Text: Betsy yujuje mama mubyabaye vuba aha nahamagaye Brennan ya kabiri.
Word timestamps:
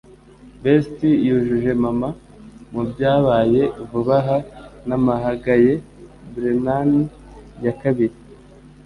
Betsy 0.61 1.11
yujuje 1.27 1.71
mama 1.83 2.09
mubyabaye 2.73 3.61
vuba 3.89 4.15
aha 4.21 4.37
nahamagaye 4.87 5.73
Brennan 6.33 6.91
ya 7.65 7.73
kabiri. 7.81 8.15